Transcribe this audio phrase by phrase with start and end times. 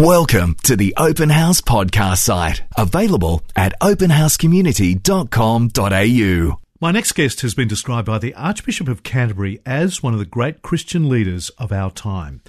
[0.00, 6.60] Welcome to the Open House podcast site, available at openhousecommunity.com.au.
[6.80, 10.24] My next guest has been described by the Archbishop of Canterbury as one of the
[10.24, 12.40] great Christian leaders of our time.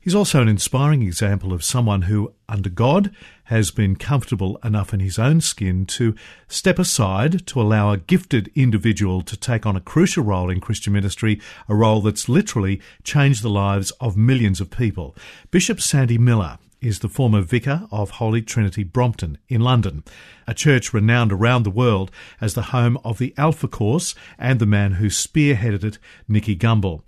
[0.00, 5.00] He's also an inspiring example of someone who, under God, has been comfortable enough in
[5.00, 6.14] his own skin to
[6.48, 10.94] step aside to allow a gifted individual to take on a crucial role in Christian
[10.94, 15.14] ministry, a role that's literally changed the lives of millions of people.
[15.50, 20.04] Bishop Sandy Millar is the former vicar of Holy Trinity Brompton in London,
[20.46, 24.66] a church renowned around the world as the home of the Alpha Course and the
[24.66, 27.02] man who spearheaded it, Nicky Gumbel.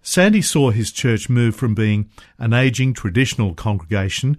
[0.00, 4.38] Sandy saw his church move from being an ageing traditional congregation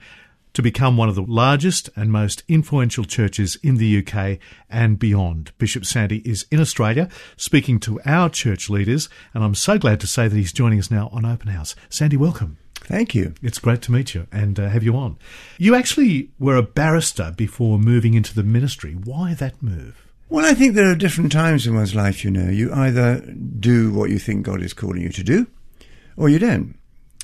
[0.53, 4.39] to become one of the largest and most influential churches in the UK
[4.71, 5.51] and beyond.
[5.59, 10.07] Bishop Sandy is in Australia speaking to our church leaders, and I'm so glad to
[10.07, 11.75] say that he's joining us now on Open House.
[11.89, 12.57] Sandy, welcome.
[12.81, 13.33] Thank you.
[13.41, 15.17] It's great to meet you and uh, have you on.
[15.57, 18.93] You actually were a barrister before moving into the ministry.
[18.93, 20.05] Why that move?
[20.29, 22.49] Well, I think there are different times in one's life, you know.
[22.49, 23.21] You either
[23.59, 25.47] do what you think God is calling you to do,
[26.17, 26.75] or you don't.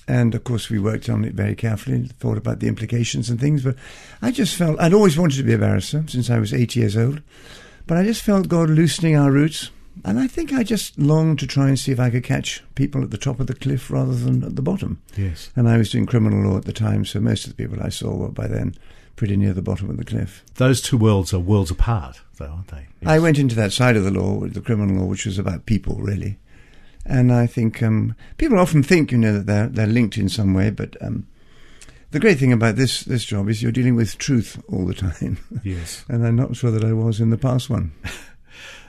[0.08, 3.64] And of course, we worked on it very carefully, thought about the implications and things.
[3.64, 3.76] But
[4.22, 6.98] I just felt I'd always wanted to be a barrister since I was eight years
[6.98, 7.22] old.
[7.88, 9.70] But I just felt God loosening our roots.
[10.04, 13.02] And I think I just longed to try and see if I could catch people
[13.02, 15.02] at the top of the cliff rather than at the bottom.
[15.16, 15.50] Yes.
[15.56, 17.90] And I was doing criminal law at the time, so most of the people I
[17.90, 18.76] saw were by then
[19.16, 20.44] pretty near the bottom of the cliff.
[20.56, 22.88] Those two worlds are worlds apart, though, aren't they?
[23.02, 23.10] Yes.
[23.10, 25.96] I went into that side of the law, the criminal law, which was about people,
[25.96, 26.38] really.
[27.06, 30.54] And I think um, people often think, you know, that they're they're linked in some
[30.54, 31.28] way, but um,
[32.12, 35.38] the great thing about this this job is you're dealing with truth all the time.
[35.64, 36.04] Yes.
[36.10, 37.94] and I'm not sure that I was in the past one.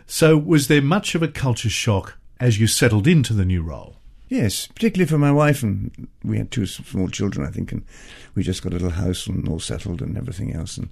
[0.06, 3.96] So, was there much of a culture shock as you settled into the new role?
[4.28, 7.84] Yes, particularly for my wife, and we had two small children, I think, and
[8.34, 10.76] we just got a little house and all settled and everything else.
[10.76, 10.88] And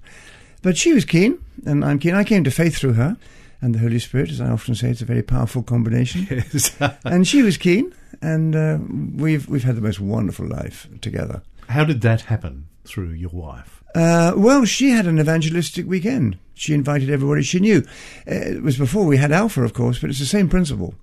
[0.61, 2.15] but she was keen, and I'm keen.
[2.15, 3.17] I came to faith through her,
[3.61, 6.27] and the Holy Spirit, as I often say, it's a very powerful combination.
[6.53, 6.75] Yes.
[7.03, 8.77] and she was keen, and uh,
[9.21, 11.41] we've we've had the most wonderful life together.
[11.69, 13.83] How did that happen through your wife?
[13.95, 16.37] Uh, well, she had an evangelistic weekend.
[16.53, 17.83] She invited everybody she knew.
[18.27, 20.95] Uh, it was before we had Alpha, of course, but it's the same principle.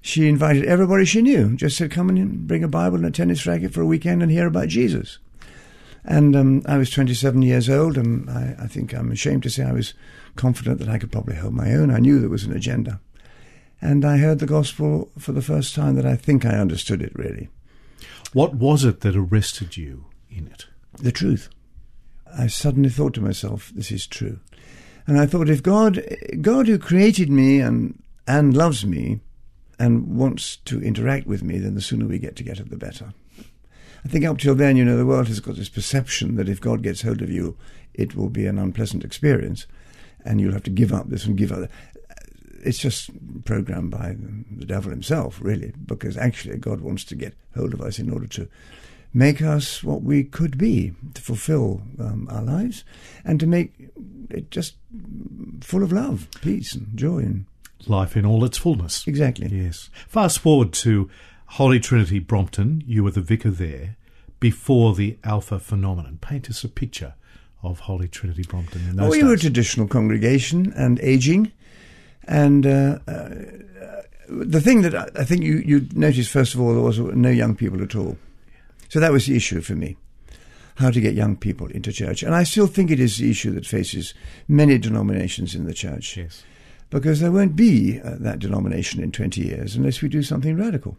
[0.00, 1.56] She invited everybody she knew.
[1.56, 4.30] Just said, "Come and bring a Bible and a tennis racket for a weekend and
[4.30, 5.18] hear about Jesus."
[6.04, 9.64] And um, I was 27 years old, and I, I think I'm ashamed to say
[9.64, 9.94] I was
[10.36, 11.90] confident that I could probably hold my own.
[11.90, 13.00] I knew there was an agenda.
[13.80, 17.12] And I heard the gospel for the first time that I think I understood it
[17.14, 17.48] really.
[18.36, 20.66] What was it that arrested you in it?
[20.98, 21.48] The truth.
[22.36, 24.40] I suddenly thought to myself, this is true.
[25.06, 26.02] And I thought, if God,
[26.42, 29.20] God who created me and, and loves me
[29.78, 33.14] and wants to interact with me, then the sooner we get together, the better.
[34.04, 36.60] I think up till then, you know, the world has got this perception that if
[36.60, 37.56] God gets hold of you,
[37.94, 39.66] it will be an unpleasant experience
[40.26, 41.70] and you'll have to give up this and give up that.
[42.64, 43.10] It's just
[43.44, 44.16] programmed by
[44.50, 48.26] the devil himself, really, because actually God wants to get hold of us in order
[48.28, 48.48] to
[49.14, 52.84] make us what we could be, to fulfill um, our lives,
[53.24, 53.72] and to make
[54.30, 54.74] it just
[55.62, 57.18] full of love, peace, and joy.
[57.18, 57.46] And
[57.86, 59.06] Life in all its fullness.
[59.06, 59.48] exactly.
[59.48, 59.90] Yes.
[60.08, 61.08] Fast forward to
[61.46, 62.82] Holy Trinity Brompton.
[62.86, 63.96] You were the vicar there
[64.40, 66.18] before the Alpha phenomenon.
[66.20, 67.14] Paint us a picture
[67.62, 71.52] of Holy Trinity Brompton in those we were a traditional congregation and aging,
[72.26, 73.28] and uh, uh,
[74.28, 77.30] the thing that I I think you you noticed first of all there was no
[77.30, 78.16] young people at all.
[78.88, 79.96] So that was the issue for me,
[80.76, 83.52] how to get young people into church, and I still think it is the issue
[83.52, 84.14] that faces
[84.48, 86.16] many denominations in the church.
[86.16, 86.44] yes.
[86.90, 90.96] because there won't be uh, that denomination in 20 years unless we do something radical.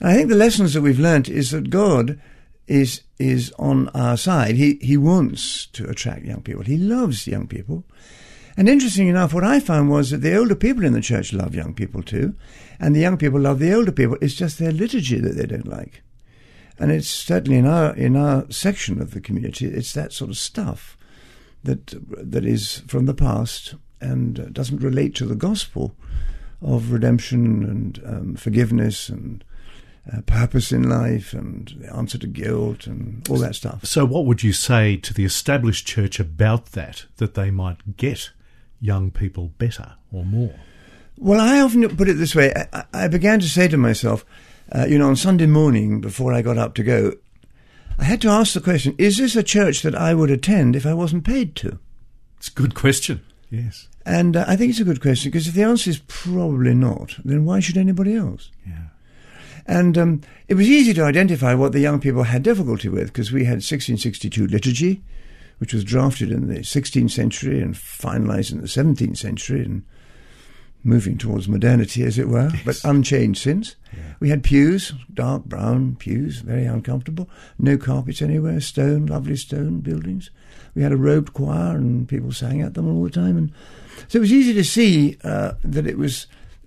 [0.00, 2.20] And I think the lessons that we've learnt is that God
[2.66, 4.56] is is on our side.
[4.56, 6.64] He he wants to attract young people.
[6.64, 7.84] He loves young people.
[8.56, 11.54] And interesting enough, what I found was that the older people in the church love
[11.54, 12.34] young people too,
[12.78, 14.16] and the young people love the older people.
[14.20, 16.02] It's just their liturgy that they don't like.
[16.78, 20.36] And it's certainly in our in our section of the community, it's that sort of
[20.36, 20.96] stuff
[21.62, 25.94] that that is from the past and uh, doesn't relate to the gospel
[26.62, 29.44] of redemption and um, forgiveness and
[30.12, 33.84] uh, purpose in life and the answer to guilt and all that stuff.
[33.84, 38.30] So, what would you say to the established church about that, that they might get
[38.84, 40.54] young people better or more?
[41.16, 42.52] Well, I often put it this way.
[42.72, 44.24] I, I began to say to myself,
[44.72, 47.12] uh, you know, on Sunday morning before I got up to go,
[47.98, 50.84] I had to ask the question: Is this a church that I would attend if
[50.84, 51.78] I wasn't paid to?
[52.36, 53.20] It's a good question.
[53.50, 53.88] Yes.
[54.04, 57.16] And uh, I think it's a good question because if the answer is probably not,
[57.24, 58.50] then why should anybody else?
[58.66, 58.88] Yeah.
[59.66, 63.32] And um, it was easy to identify what the young people had difficulty with because
[63.32, 65.02] we had 1662 liturgy,
[65.58, 69.84] which was drafted in the 16th century and finalized in the 17th century and
[70.84, 72.62] moving towards modernity, as it were, yes.
[72.64, 73.76] but unchanged since.
[73.92, 74.14] Yeah.
[74.20, 77.28] We had pews, dark brown pews, very uncomfortable.
[77.58, 80.30] No carpets anywhere, stone, lovely stone buildings.
[80.74, 83.38] We had a robed choir, and people sang at them all the time.
[83.38, 83.52] And
[84.08, 86.26] so it was easy to see uh, that it was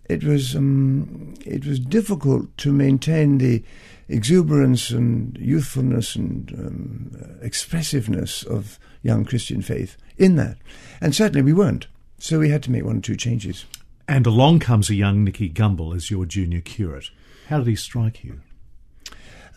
[0.09, 3.63] it was um, it was difficult to maintain the
[4.09, 10.57] exuberance and youthfulness and um, expressiveness of young Christian faith in that,
[11.01, 11.87] and certainly we weren't.
[12.19, 13.65] So we had to make one or two changes.
[14.07, 17.11] And along comes a young Nicky Gumbel as your junior curate.
[17.47, 18.41] How did he strike you?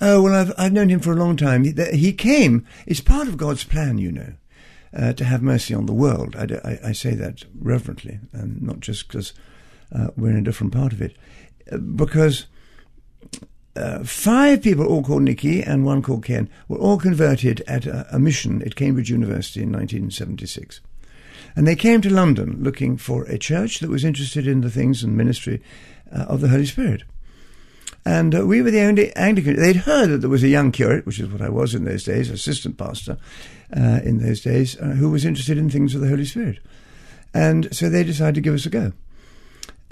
[0.01, 1.65] Oh, well, I've, I've known him for a long time.
[1.65, 4.33] He, he came, it's part of God's plan, you know,
[4.95, 6.35] uh, to have mercy on the world.
[6.37, 9.35] I, I, I, say that reverently, and not just because
[9.95, 11.17] uh, we're in a different part of it.
[11.71, 12.47] Uh, because
[13.77, 18.07] uh, five people, all called Nicky and one called Ken, were all converted at a,
[18.15, 20.81] a mission at Cambridge University in 1976.
[21.57, 25.03] And they came to London looking for a church that was interested in the things
[25.03, 25.63] and ministry
[26.13, 27.03] uh, of the Holy Spirit.
[28.05, 29.57] And uh, we were the only Anglican.
[29.57, 32.05] They'd heard that there was a young curate, which is what I was in those
[32.05, 33.19] days, assistant pastor
[33.77, 36.61] uh, in those days, uh, who was interested in things of the Holy Spirit.
[37.35, 38.93] And so they decided to give us a go.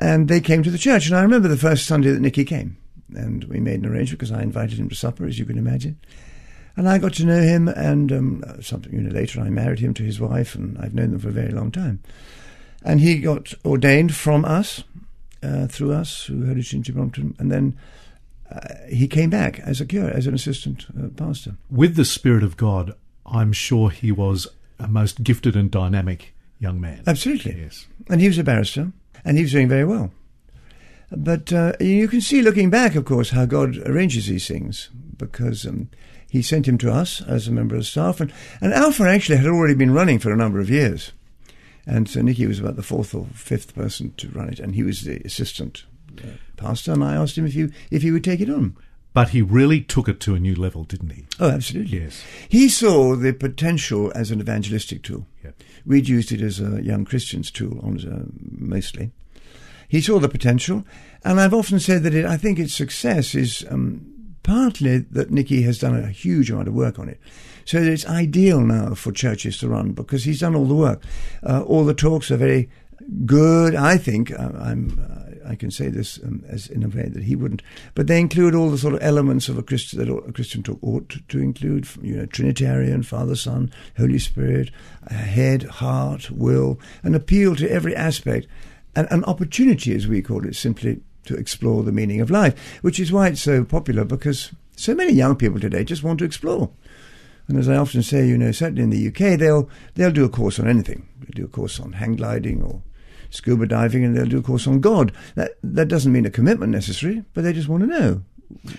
[0.01, 1.07] And they came to the church.
[1.07, 2.77] And I remember the first Sunday that Nicky came.
[3.15, 5.99] And we made an arrangement because I invited him to supper, as you can imagine.
[6.77, 9.95] And I got to know him, and um, something you know later I married him
[9.95, 12.01] to his wife, and I've known them for a very long time.
[12.85, 14.85] And he got ordained from us,
[15.43, 17.77] uh, through us, through Holy Trinity Brompton, and then
[18.51, 21.57] uh, he came back as a cure, as an assistant uh, pastor.
[21.71, 22.95] With the Spirit of God,
[23.27, 24.47] I'm sure he was
[24.79, 27.03] a most gifted and dynamic young man.
[27.07, 27.61] Absolutely.
[27.61, 27.87] Yes.
[28.09, 28.93] And he was a barrister,
[29.25, 30.13] and he was doing very well.
[31.11, 35.67] But uh, you can see, looking back, of course, how God arranges these things, because
[35.67, 35.89] um,
[36.29, 38.21] he sent him to us as a member of staff.
[38.21, 41.13] And, and Alpha actually had already been running for a number of years.
[41.87, 44.83] And so Nicky was about the fourth or fifth person to run it, and he
[44.83, 45.85] was the assistant
[46.19, 46.93] uh, pastor.
[46.93, 48.77] And I asked him if, you, if he would take it on.
[49.15, 51.25] But he really took it to a new level, didn't he?
[51.41, 52.01] Oh, absolutely.
[52.01, 52.23] Yes.
[52.49, 55.27] He saw the potential as an evangelistic tool.
[55.43, 55.63] Yep.
[55.87, 58.25] We'd used it as a young Christian's tool, uh,
[58.59, 59.11] mostly.
[59.89, 60.85] He saw the potential,
[61.25, 65.63] and I've often said that it, I think its success is um, partly that Nicky
[65.63, 67.21] has done a huge amount of work on it.
[67.65, 71.03] So it's ideal now for churches to run because he's done all the work.
[71.43, 72.71] Uh, all the talks are very
[73.27, 73.75] good.
[73.75, 74.99] I think uh, I'm.
[74.99, 77.63] Uh, I can say this um, as in a way that he wouldn't,
[77.95, 80.79] but they include all the sort of elements of a Christian that a Christian talk
[80.83, 81.89] ought to include.
[82.03, 84.71] You know, Trinitarian, Father, Son, Holy Spirit,
[85.11, 88.47] head, heart, will, an appeal to every aspect,
[88.99, 92.99] and an opportunity, as we call it, simply to explore the meaning of life, which
[92.99, 96.71] is why it's so popular because so many young people today just want to explore.
[97.47, 100.29] And as I often say, you know, certainly in the UK, they'll they'll do a
[100.29, 101.07] course on anything.
[101.21, 102.83] They'll do a course on hang gliding or
[103.31, 105.13] scuba diving, and they'll do a course on God.
[105.37, 108.23] That that doesn't mean a commitment necessary, but they just want to know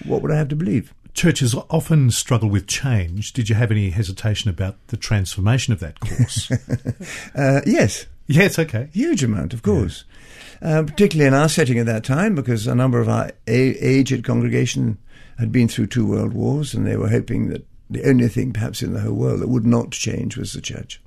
[0.06, 0.94] what would I have to believe.
[1.14, 3.32] Churches often struggle with change.
[3.32, 6.52] Did you have any hesitation about the transformation of that course?
[7.36, 8.06] uh, yes.
[8.30, 8.58] Yes.
[8.58, 8.90] Okay.
[8.94, 10.06] Huge amount, of course.
[10.08, 10.16] Yeah
[10.62, 14.24] uh, particularly in our setting at that time, because a number of our a- aged
[14.24, 14.98] congregation
[15.38, 18.82] had been through two world wars, and they were hoping that the only thing perhaps
[18.82, 21.02] in the whole world that would not change was the church.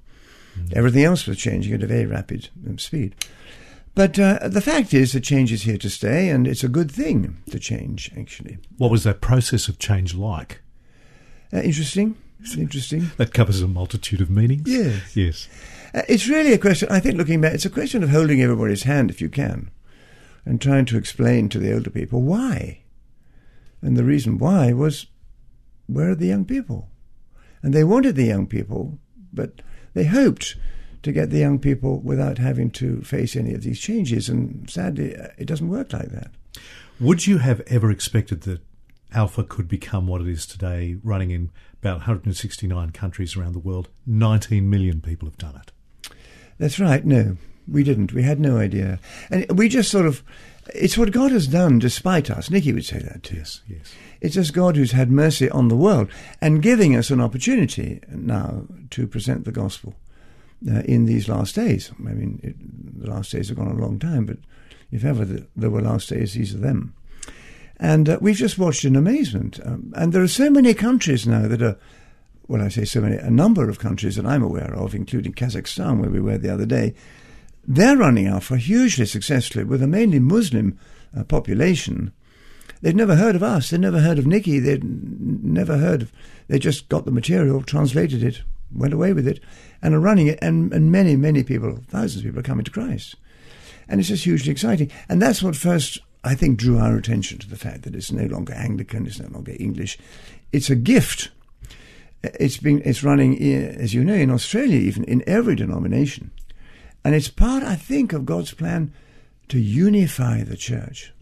[0.59, 0.73] Mm.
[0.73, 3.15] Everything else was changing at a very rapid um, speed.
[3.95, 6.91] But uh, the fact is that change is here to stay, and it's a good
[6.91, 8.57] thing to change, actually.
[8.79, 10.63] What was that process of change like?
[11.53, 12.17] Uh, interesting.
[12.57, 13.11] Interesting.
[13.17, 14.69] that covers a multitude of meanings.
[14.69, 15.17] Yes.
[15.17, 15.49] Yes.
[15.95, 18.85] Uh, it's really a question, I think, looking back, it's a question of holding everybody's
[18.85, 19.71] hand if you can
[20.45, 22.83] and trying to explain to the older people why.
[23.81, 25.07] And the reason why was
[25.87, 26.89] where are the young people?
[27.63, 28.99] And they wanted the young people,
[29.33, 29.63] but
[29.95, 30.57] they hoped
[31.03, 34.29] to get the young people without having to face any of these changes.
[34.29, 36.31] And sadly, uh, it doesn't work like that.
[37.01, 38.61] Would you have ever expected that
[39.15, 41.51] Alpha could become what it is today, running in
[41.81, 43.89] about 169 countries around the world?
[44.07, 45.73] 19 million people have done it.
[46.59, 47.05] That's right.
[47.05, 48.13] No, we didn't.
[48.13, 48.99] We had no idea.
[49.31, 50.23] And we just sort of,
[50.75, 52.51] it's what God has done despite us.
[52.51, 53.37] Nicky would say that too.
[53.37, 53.93] Yes, yes.
[54.21, 56.09] It's just God who's had mercy on the world
[56.41, 59.95] and giving us an opportunity now to present the gospel
[60.71, 61.91] uh, in these last days.
[61.99, 62.57] I mean, it,
[63.03, 64.39] the last days have gone a long time, but
[64.91, 66.95] if ever the, there were last days, these are them.
[67.83, 69.59] And uh, we've just watched in amazement.
[69.65, 71.77] Um, and there are so many countries now that are
[72.47, 75.99] when I say so many, a number of countries that I'm aware of, including Kazakhstan,
[75.99, 76.95] where we were the other day,
[77.67, 80.79] they're running Alpha hugely successfully with a mainly Muslim
[81.17, 82.13] uh, population.
[82.81, 83.71] they'd never heard of us.
[83.71, 84.59] They'd never heard of Nicky.
[84.59, 86.13] They'd never heard of.
[86.49, 89.41] They just got the material, translated it, went away with it,
[89.81, 90.39] and are running it.
[90.43, 93.17] And, and many, many people, thousands of people, are coming to Christ.
[93.89, 94.91] And it's just hugely exciting.
[95.09, 98.27] And that's what first, I think, drew our attention to the fact that it's no
[98.27, 99.99] longer Anglican, it's no longer English.
[100.53, 101.31] It's a gift.
[102.23, 106.31] It's been, it's running, eh, as you know, in Australia, even in every denomination.
[107.05, 108.93] And it's part, I think, of God's plan
[109.49, 111.13] to unify the church.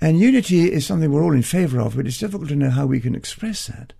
[0.00, 2.86] And unity is something we're all in favor of, but it's difficult to know how
[2.86, 3.92] we can express that.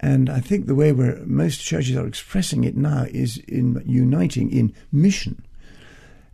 [0.00, 4.50] And I think the way where most churches are expressing it now is in uniting
[4.50, 5.44] in mission.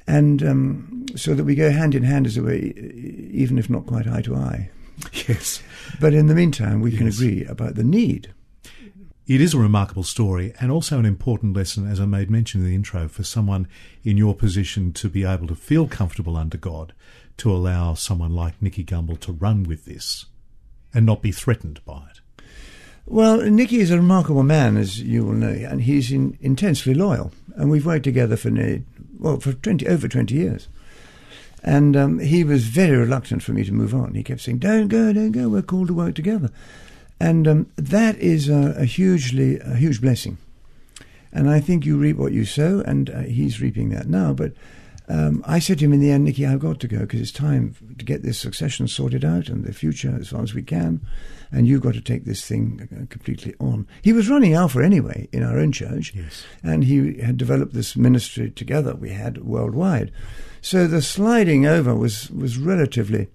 [0.06, 3.86] And um, so that we go hand in hand, as it were, even if not
[3.86, 4.70] quite eye to eye.
[5.28, 5.62] Yes.
[6.00, 6.98] But in the meantime, we yes.
[6.98, 8.32] can agree about the need.
[9.26, 12.66] It is a remarkable story and also an important lesson, as I made mention in
[12.66, 13.68] the intro, for someone
[14.02, 16.92] in your position to be able to feel comfortable under God,
[17.38, 20.26] to allow someone like Nicky Gumbel to run with this
[20.92, 22.20] and not be threatened by it.
[23.06, 27.32] Well, Nicky is a remarkable man, as you will know, and he's in, intensely loyal.
[27.56, 28.84] And we've worked together for nearly,
[29.22, 30.68] well, for 20, over 20 years.
[31.62, 34.14] And um, he was very reluctant for me to move on.
[34.14, 36.50] He kept saying, don't go, don't go, we're called to work together.
[37.20, 40.38] And um, that is a, a, hugely, a huge blessing.
[41.32, 44.32] And I think you reap what you sow, and uh, he's reaping that now.
[44.32, 44.52] But
[45.12, 47.32] um, I said to him in the end, Nicky, I've got to go because it's
[47.32, 51.06] time to get this succession sorted out and the future as far as we can.
[51.50, 53.86] And you've got to take this thing uh, completely on.
[54.00, 56.14] He was running Alpha anyway in our own church.
[56.14, 56.44] Yes.
[56.62, 60.12] And he had developed this ministry together we had worldwide.
[60.62, 63.28] So the sliding over was, was relatively.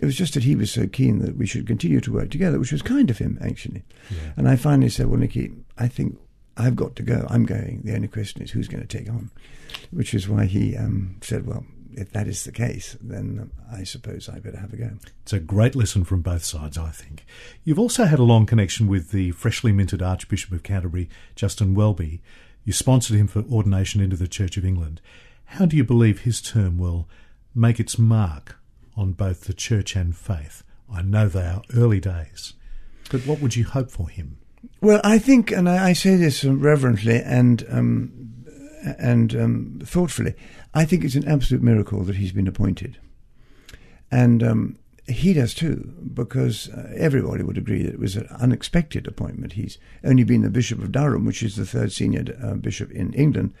[0.00, 2.60] It was just that he was so keen that we should continue to work together,
[2.60, 3.82] which was kind of him, actually.
[4.08, 4.32] Yeah.
[4.36, 6.16] And I finally said, Well, Nicky, I think
[6.58, 7.26] I've got to go.
[7.30, 7.82] I'm going.
[7.84, 9.30] The only question is who's going to take on
[9.90, 14.28] which is why he um, said, well, if that is the case, then I suppose
[14.28, 14.90] I better have a go.
[15.22, 17.24] It's a great lesson from both sides, I think.
[17.64, 22.20] You've also had a long connection with the freshly minted Archbishop of Canterbury, Justin Welby.
[22.64, 25.00] You sponsored him for ordination into the Church of England.
[25.46, 27.08] How do you believe his term will
[27.54, 28.56] make its mark
[28.96, 30.62] on both the church and faith?
[30.92, 32.54] I know they are early days,
[33.10, 34.38] but what would you hope for him?
[34.80, 38.12] Well, I think, and I, I say this reverently and um,
[38.98, 40.34] and um, thoughtfully,
[40.74, 42.98] I think it's an absolute miracle that he's been appointed.
[44.10, 49.06] And um, he does too, because uh, everybody would agree that it was an unexpected
[49.06, 49.54] appointment.
[49.54, 53.12] He's only been the Bishop of Durham, which is the third senior uh, bishop in
[53.14, 53.54] England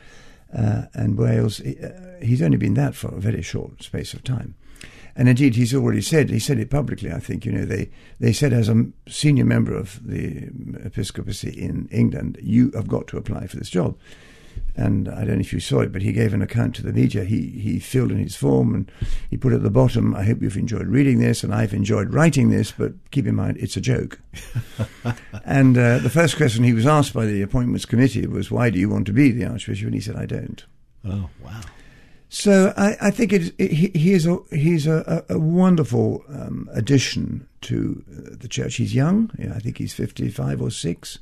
[0.56, 1.60] uh, and Wales.
[1.60, 4.54] Uh, he's only been that for a very short space of time.
[5.16, 8.32] And indeed, he's already said, he said it publicly, I think, you know, they, they
[8.32, 10.48] said as a senior member of the
[10.84, 13.96] episcopacy in England, you have got to apply for this job
[14.78, 16.92] and I don't know if you saw it, but he gave an account to the
[16.92, 17.24] media.
[17.24, 18.90] He he filled in his form and
[19.28, 22.50] he put at the bottom, "I hope you've enjoyed reading this, and I've enjoyed writing
[22.50, 24.20] this, but keep in mind it's a joke."
[25.44, 28.78] and uh, the first question he was asked by the appointments committee was, "Why do
[28.78, 30.64] you want to be the archbishop?" And he said, "I don't."
[31.04, 31.60] Oh wow!
[32.30, 37.48] So I, I think it, it, he, is a, he's a, a wonderful um, addition
[37.62, 38.76] to uh, the church.
[38.76, 39.30] He's young.
[39.54, 41.18] I think he's fifty-five or six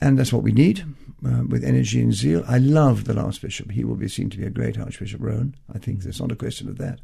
[0.00, 0.84] and that's what we need
[1.26, 2.42] uh, with energy and zeal.
[2.48, 3.70] I love the last bishop.
[3.70, 5.54] He will be seen to be a great Archbishop Rowan.
[5.72, 7.00] I think there's not a question of that.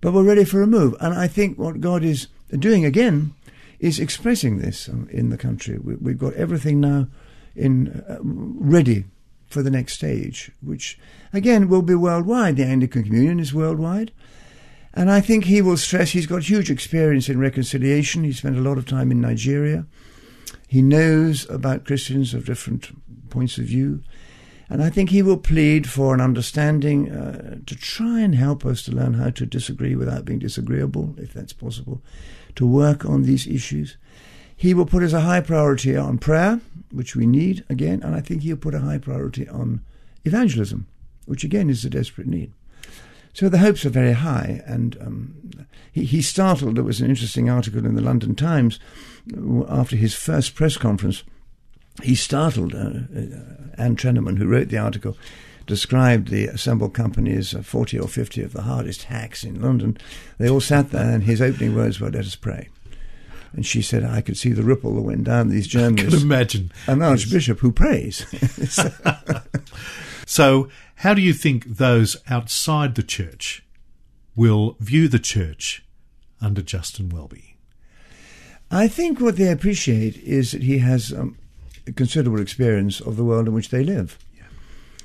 [0.00, 0.94] But we're ready for a move.
[1.00, 3.34] And I think what God is doing again
[3.78, 5.78] is expressing this um, in the country.
[5.78, 7.08] We, have got everything now
[7.56, 9.04] in uh, ready
[9.50, 10.98] for the next stage, which
[11.32, 12.56] again will be worldwide.
[12.56, 14.12] The Anglican Communion is worldwide.
[14.94, 18.24] And I think he will stress he's got huge experience in reconciliation.
[18.24, 19.86] He spent a lot of time in Nigeria.
[20.66, 22.90] He knows about Christians of different
[23.30, 24.02] points of view.
[24.68, 28.82] And I think he will plead for an understanding uh, to try and help us
[28.84, 32.02] to learn how to disagree without being disagreeable, if that's possible,
[32.54, 33.96] to work on these issues.
[34.60, 36.60] He will put as a high priority on prayer,
[36.92, 39.80] which we need again, and I think he'll put a high priority on
[40.26, 40.86] evangelism,
[41.24, 42.52] which again is a desperate need.
[43.32, 46.76] So the hopes are very high, and um, he, he startled.
[46.76, 48.78] There was an interesting article in the London Times
[49.34, 51.22] uh, after his first press conference.
[52.02, 53.40] He startled uh, uh,
[53.78, 55.16] Ann Treneman, who wrote the article,
[55.66, 59.96] described the assembled company as 40 or 50 of the hardest hacks in London.
[60.36, 62.68] They all sat there, and his opening words were, Let us pray.
[63.52, 66.14] And she said, I could see the ripple that went down these journalists.
[66.14, 66.72] I can imagine.
[66.86, 68.24] An archbishop who prays.
[70.26, 73.64] so, how do you think those outside the church
[74.36, 75.84] will view the church
[76.40, 77.56] under Justin Welby?
[78.70, 81.36] I think what they appreciate is that he has um,
[81.86, 84.16] a considerable experience of the world in which they live.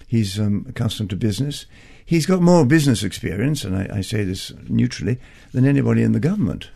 [0.08, 1.66] He's um, accustomed to business.
[2.06, 5.20] He's got more business experience, and I, I say this neutrally,
[5.52, 6.70] than anybody in the government.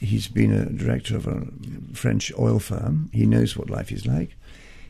[0.00, 1.46] He's been a director of a
[1.92, 3.10] French oil firm.
[3.12, 4.36] He knows what life is like.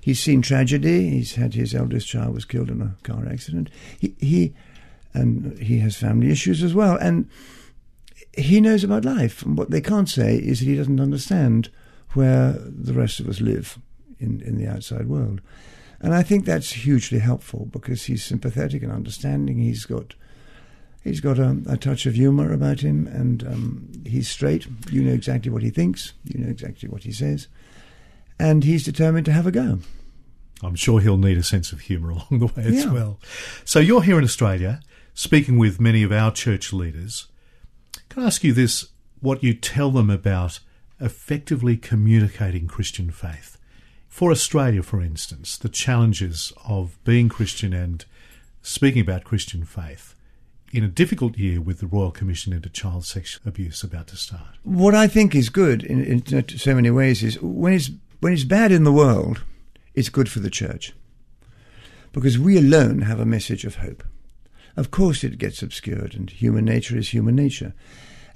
[0.00, 1.10] He's seen tragedy.
[1.10, 3.70] He's had his eldest child was killed in a car accident.
[3.98, 4.54] He, he
[5.14, 6.96] and he has family issues as well.
[6.96, 7.28] And
[8.36, 9.42] he knows about life.
[9.42, 11.70] And what they can't say is that he doesn't understand
[12.12, 13.78] where the rest of us live
[14.18, 15.40] in, in the outside world.
[16.00, 19.58] And I think that's hugely helpful because he's sympathetic and understanding.
[19.58, 20.14] He's got
[21.04, 24.66] he's got a, a touch of humour about him, and um, he's straight.
[24.90, 26.12] You know exactly what he thinks.
[26.24, 27.48] You know exactly what he says,
[28.38, 29.80] and he's determined to have a go.
[30.62, 32.92] I'm sure he'll need a sense of humour along the way as Yeah.
[32.92, 33.20] well.
[33.64, 34.80] So you're here in Australia,
[35.14, 37.28] speaking with many of our church leaders.
[38.08, 38.88] Can I ask you this:
[39.20, 40.60] what you tell them about
[41.00, 43.56] effectively communicating Christian faith?
[44.08, 48.04] For Australia, for instance, the challenges of being Christian and
[48.62, 50.14] speaking about Christian faith
[50.72, 54.58] in a difficult year with the Royal Commission into Child Sexual Abuse about to start.
[54.62, 58.44] What I think is good in, in so many ways is when it's when it's
[58.44, 59.42] bad in the world,
[59.94, 60.92] it's good for the church
[62.12, 64.02] because we alone have a message of hope.
[64.76, 67.74] Of course, it gets obscured, and human nature is human nature.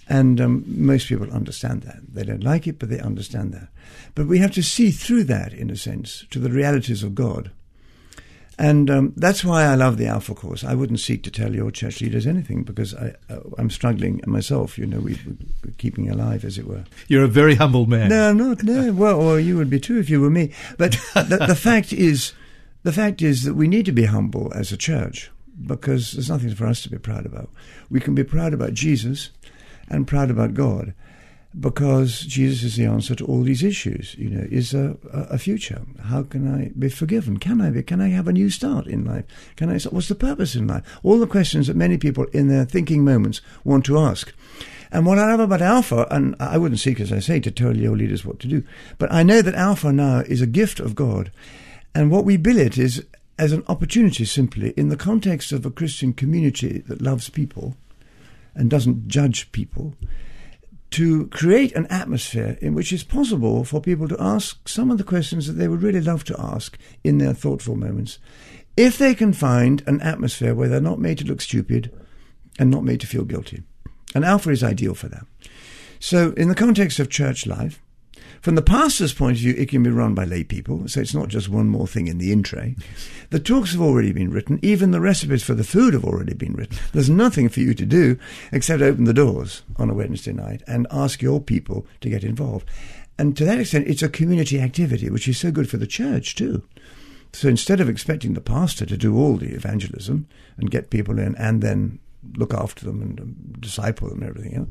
[0.08, 2.00] And um, most people understand that.
[2.12, 3.68] They don't like it, but they understand that.
[4.14, 7.52] But we have to see through that, in a sense, to the realities of God.
[8.62, 10.62] And um, that's why I love the Alpha Course.
[10.62, 14.78] I wouldn't seek to tell your church leaders anything because I, uh, I'm struggling myself.
[14.78, 15.19] You know, we,
[15.64, 16.85] we're keeping alive, as it were.
[17.09, 18.11] You're a very humble man.
[18.11, 18.62] No, I'm not.
[18.62, 20.52] No, well, or you would be too if you were me.
[20.78, 22.35] But the, the fact is,
[22.85, 25.33] the fact is that we need to be humble as a church
[25.66, 27.50] because there's nothing for us to be proud about.
[27.90, 29.31] We can be proud about Jesus
[29.88, 30.95] and proud about God
[31.59, 34.14] because Jesus is the answer to all these issues.
[34.16, 35.82] You know, is a, a future?
[36.04, 37.38] How can I be forgiven?
[37.38, 37.82] Can I be?
[37.82, 39.25] Can I have a new start in life?
[39.56, 39.78] Can I?
[39.78, 40.82] What's the purpose in life?
[41.02, 44.32] All the questions that many people in their thinking moments want to ask.
[44.90, 47.76] And what I love about Alpha, and I wouldn't seek, as I say, to tell
[47.76, 48.62] your leaders what to do,
[48.99, 51.32] but I know that Alpha now is a gift of God.
[51.94, 53.04] And what we bill it is
[53.38, 57.74] as an opportunity simply in the context of a Christian community that loves people
[58.55, 59.94] and doesn't judge people
[60.92, 65.05] to create an atmosphere in which it's possible for people to ask some of the
[65.05, 68.18] questions that they would really love to ask in their thoughtful moments
[68.76, 71.92] if they can find an atmosphere where they're not made to look stupid
[72.59, 73.62] and not made to feel guilty.
[74.14, 75.26] And Alpha is ideal for that.
[75.98, 77.81] So, in the context of church life,
[78.42, 81.14] from the pastor's point of view, it can be run by lay people, so it's
[81.14, 82.74] not just one more thing in the in tray.
[83.31, 86.55] The talks have already been written, even the recipes for the food have already been
[86.55, 86.76] written.
[86.92, 88.18] There's nothing for you to do
[88.50, 92.68] except open the doors on a Wednesday night and ask your people to get involved.
[93.16, 96.35] And to that extent, it's a community activity, which is so good for the church
[96.35, 96.64] too.
[97.33, 100.26] So instead of expecting the pastor to do all the evangelism
[100.57, 102.00] and get people in and then
[102.37, 104.68] look after them and um, disciple them and everything else,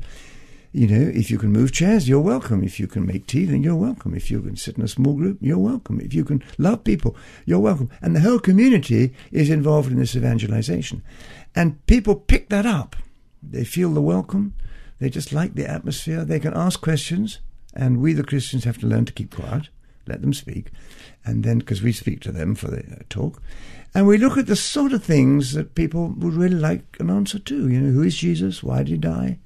[0.72, 2.64] you know, if you can move chairs, you're welcome.
[2.64, 4.14] If you can make tea, then you're welcome.
[4.14, 6.00] If you can sit in a small group, you're welcome.
[6.00, 7.90] If you can love people, you're welcome.
[8.00, 11.02] And the whole community is involved in this evangelization.
[11.54, 12.96] And people pick that up.
[13.42, 14.54] They feel the welcome.
[14.98, 16.24] They just like the atmosphere.
[16.24, 17.40] They can ask questions.
[17.74, 19.68] And we, the Christians, have to learn to keep quiet,
[20.06, 20.70] let them speak.
[21.24, 23.42] And then, because we speak to them for the uh, talk.
[23.94, 27.38] And we look at the sort of things that people would really like an answer
[27.38, 27.68] to.
[27.68, 28.62] You know, who is Jesus?
[28.62, 29.38] Why did he die?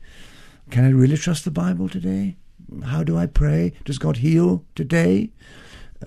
[0.71, 2.37] Can I really trust the Bible today?
[2.85, 3.73] How do I pray?
[3.85, 5.31] Does God heal today?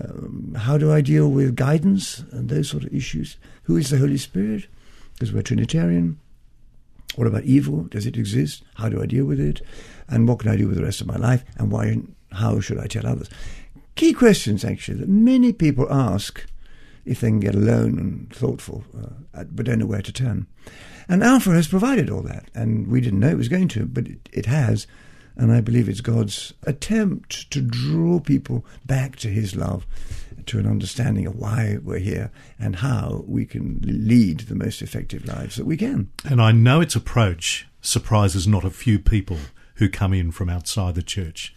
[0.00, 3.36] Um, how do I deal with guidance and those sort of issues?
[3.64, 4.66] Who is the Holy Spirit?
[5.14, 6.20] Because we're Trinitarian.
[7.16, 7.84] What about evil?
[7.84, 8.62] Does it exist?
[8.74, 9.62] How do I deal with it?
[10.08, 11.42] And what can I do with the rest of my life?
[11.56, 11.96] And why?
[12.32, 13.28] How should I tell others?
[13.96, 16.46] Key questions, actually, that many people ask
[17.10, 20.46] if they can get alone and thoughtful, uh, but don't know where to turn.
[21.08, 24.06] And Alpha has provided all that, and we didn't know it was going to, but
[24.06, 24.86] it, it has.
[25.34, 29.88] And I believe it's God's attempt to draw people back to His love,
[30.46, 35.26] to an understanding of why we're here and how we can lead the most effective
[35.26, 36.10] lives that we can.
[36.24, 39.38] And I know its approach surprises not a few people
[39.76, 41.56] who come in from outside the church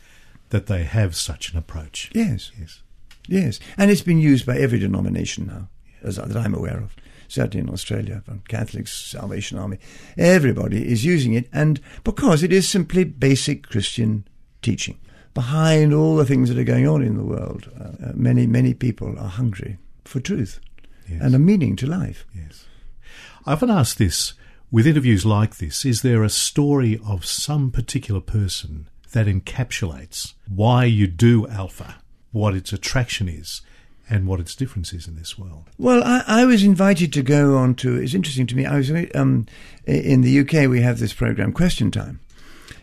[0.50, 2.10] that they have such an approach.
[2.14, 2.83] Yes, Yes.
[3.28, 3.60] Yes.
[3.78, 5.70] And it's been used by every denomination now,
[6.02, 6.96] as that I'm aware of.
[7.28, 9.80] Certainly in Australia, from Catholics, Salvation Army,
[10.18, 14.28] everybody is using it, and because it is simply basic Christian
[14.62, 15.00] teaching.
[15.34, 18.76] Behind all the things that are going on in the world, uh, uh, many, many
[18.76, 20.60] people are hungry for truth
[21.10, 21.22] Yes.
[21.24, 22.26] and a meaning to life.
[22.36, 22.66] Yes.
[23.46, 24.34] I often ask this
[24.70, 30.86] with interviews like this is there a story of some particular person that encapsulates why
[30.86, 31.96] you do Alpha,
[32.34, 33.62] what its attraction is,
[34.10, 35.70] and what its difference is in this world.
[35.78, 37.96] Well, I, I was invited to go on to.
[37.96, 38.66] It's interesting to me.
[38.66, 39.46] I was um,
[39.86, 40.70] in the UK.
[40.70, 42.20] We have this program, Question Time,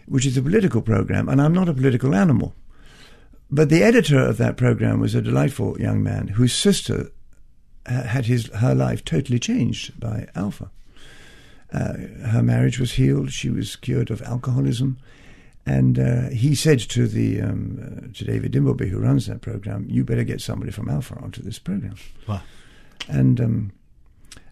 [0.07, 2.55] which is a political program, and I'm not a political animal.
[3.51, 7.11] But the editor of that program was a delightful young man whose sister
[7.87, 10.71] had his her life totally changed by Alpha.
[11.73, 11.95] Uh,
[12.29, 13.33] her marriage was healed.
[13.33, 14.99] She was cured of alcoholism.
[15.66, 19.87] And uh, he said to the um, uh, to David Dimbleby, who runs that program,
[19.88, 21.96] "You better get somebody from Alpha onto this program."
[22.27, 22.40] Wow.
[23.09, 23.73] And um,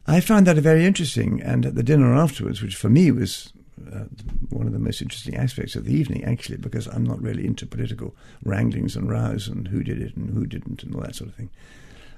[0.07, 1.41] I found that very interesting.
[1.43, 3.53] And at the dinner afterwards, which for me was
[3.93, 4.05] uh,
[4.51, 7.67] one of the most interesting aspects of the evening, actually, because I'm not really into
[7.67, 11.31] political wranglings and rows and who did it and who didn't and all that sort
[11.31, 11.51] of thing.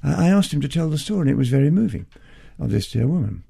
[0.02, 2.06] I asked him to tell the story, and it was very moving
[2.58, 3.44] of this dear woman.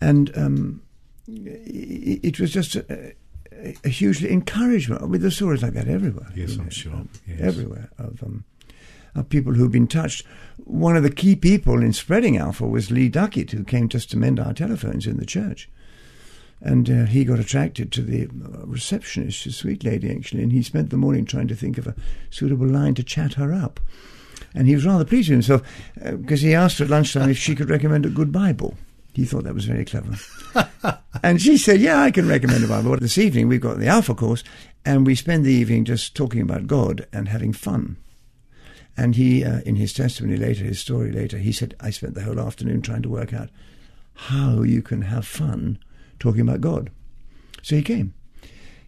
[0.00, 0.82] And um,
[1.28, 3.12] it was just a,
[3.84, 5.02] a, hugely encouragement.
[5.02, 6.28] I mean, there's stories like that everywhere.
[6.34, 7.04] Yes, I'm sure.
[7.26, 7.40] Yes.
[7.40, 8.44] Everywhere of, um,
[9.14, 10.26] of people who've been touched.
[10.58, 14.16] One of the key people in spreading Alpha was Lee Duckett, who came just to
[14.16, 15.68] mend our telephones in the church.
[16.62, 20.62] And uh, he got attracted to the uh, receptionist, a sweet lady actually, and he
[20.62, 21.94] spent the morning trying to think of a
[22.28, 23.80] suitable line to chat her up.
[24.54, 25.62] And he was rather pleased with himself
[25.94, 28.74] because uh, he asked her at lunchtime if she could recommend a good Bible.
[29.12, 30.16] He thought that was very clever.
[31.22, 32.96] and she said, Yeah, I can recommend a Bible.
[32.96, 34.44] This evening we've got the Alpha course,
[34.84, 37.96] and we spend the evening just talking about God and having fun.
[38.96, 42.22] And he, uh, in his testimony later, his story later, he said, I spent the
[42.22, 43.48] whole afternoon trying to work out
[44.14, 45.78] how you can have fun
[46.18, 46.90] talking about God.
[47.62, 48.14] So he came.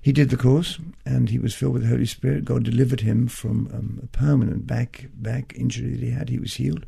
[0.01, 2.45] He did the course, and he was filled with the Holy Spirit.
[2.45, 6.29] God delivered him from um, a permanent back back injury that he had.
[6.29, 6.87] He was healed.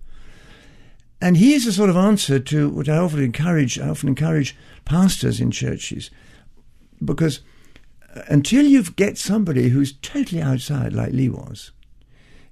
[1.20, 3.78] And here's a sort of answer to what I often encourage.
[3.78, 6.10] I often encourage pastors in churches,
[7.02, 7.40] because
[8.14, 11.70] uh, until you get somebody who's totally outside, like Lee was,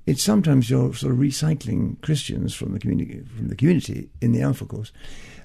[0.06, 4.42] it's sometimes you're sort of recycling Christians from the community from the community in the
[4.42, 4.92] Alpha course.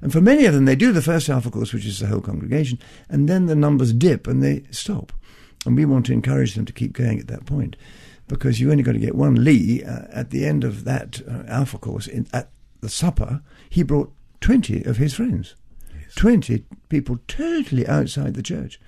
[0.01, 2.21] And for many of them, they do the first Alpha course, which is the whole
[2.21, 5.11] congregation, and then the numbers dip and they stop.
[5.65, 7.75] And we want to encourage them to keep going at that point,
[8.27, 11.43] because you only got to get one Lee uh, at the end of that uh,
[11.47, 12.49] Alpha course in, at
[12.87, 13.41] the supper.
[13.69, 15.55] He brought twenty of his friends,
[15.93, 16.15] yes.
[16.15, 18.79] twenty people totally outside the church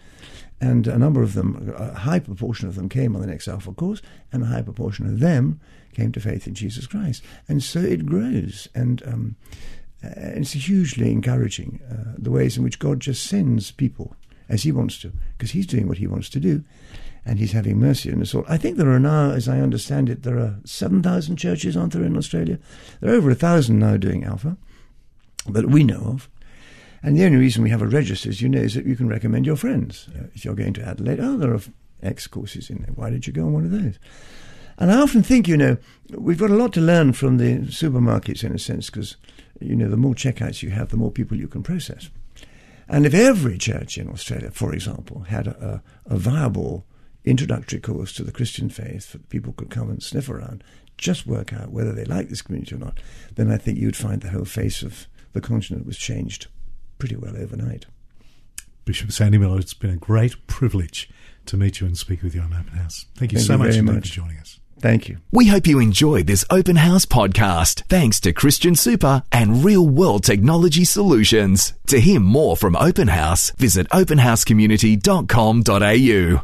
[0.62, 3.72] and a number of them, a high proportion of them came on the next Alpha
[3.72, 5.60] course, and a high proportion of them
[5.94, 7.24] came to faith in Jesus Christ.
[7.48, 9.36] And so it grows, and um,
[10.04, 14.16] uh, it's hugely encouraging uh, the ways in which God just sends people
[14.50, 16.64] as He wants to, because He's doing what He wants to do,
[17.26, 18.46] and He's having mercy on us all.
[18.48, 22.04] I think there are now, as I understand it, there are 7,000 churches, aren't there,
[22.04, 22.60] in Australia?
[23.02, 24.58] There are over a thousand now doing Alpha
[25.48, 26.30] that we know of.
[27.02, 29.08] And the only reason we have a register, as you know, is that you can
[29.08, 30.10] recommend your friends.
[30.14, 31.62] Uh, if you're going to Adelaide, oh, there are
[32.04, 32.92] X courses in there.
[32.96, 33.98] Why did you go on one of those?
[34.78, 35.78] And I often think, you know,
[36.12, 39.18] we've got a lot to learn from the supermarkets in a sense, because,
[39.60, 42.10] you know, the more checkouts you have, the more people you can process.
[42.88, 46.86] And if every church in Australia, for example, had a, a viable
[47.26, 50.64] introductory course to the Christian faith that people could come and sniff around,
[50.98, 53.00] just work out whether they like this community or not,
[53.36, 56.48] then I think you'd find the whole face of the continent was changed
[56.98, 57.86] pretty well overnight.
[58.86, 61.10] Bishop Sandy Millar, it's been a great privilege
[61.46, 63.06] to meet you and speak with you on Open House.
[63.16, 64.60] Thank you Thank so you much, much for joining us.
[64.80, 65.18] Thank you.
[65.32, 70.24] We hope you enjoyed this Open House podcast thanks to Christian Super and Real World
[70.24, 71.74] Technology Solutions.
[71.88, 76.38] To hear more from Open House, visit openhousecommunity.com.au.